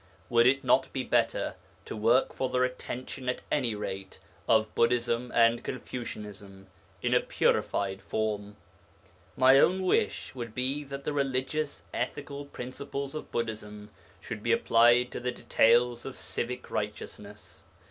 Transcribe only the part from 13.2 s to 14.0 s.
Buddhism